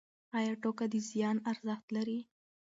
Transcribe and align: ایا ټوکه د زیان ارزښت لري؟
ایا 0.37 0.53
ټوکه 0.61 0.85
د 0.91 0.95
زیان 1.09 1.37
ارزښت 1.51 1.87
لري؟ 1.95 2.19